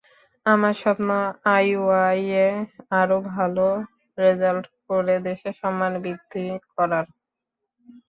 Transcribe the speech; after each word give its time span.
আমার 0.45 0.73
স্বপ্ন 0.81 1.07
আইওআইয়ে 1.55 2.45
আরও 2.99 3.17
ভালো 3.31 3.67
রেজাল্ট 4.17 4.65
করে 4.87 5.15
দেশের 5.27 5.53
সম্মান 5.61 5.93
বৃদ্ধি 6.03 6.45
করার। 6.71 7.05